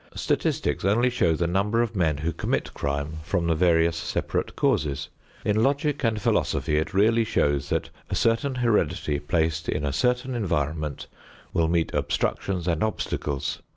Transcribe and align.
Statistics 0.15 0.83
only 0.83 1.11
show 1.11 1.35
the 1.35 1.45
number 1.45 1.83
of 1.83 1.95
men 1.95 2.17
who 2.17 2.33
commit 2.33 2.73
crime 2.73 3.19
from 3.21 3.45
the 3.45 3.53
various 3.53 3.95
separate 3.95 4.55
causes. 4.55 5.09
In 5.45 5.61
logic 5.61 6.03
and 6.03 6.19
philosophy 6.19 6.77
it 6.77 6.91
really 6.95 7.23
shows 7.23 7.69
that, 7.69 7.91
a 8.09 8.15
certain 8.15 8.55
heredity 8.55 9.19
placed 9.19 9.69
in 9.69 9.85
a 9.85 9.93
certain 9.93 10.33
environment, 10.33 11.05
will 11.53 11.67
meet 11.67 11.93
obstructions 11.93 12.67
and 12.67 12.81
obstacles. 12.83 13.59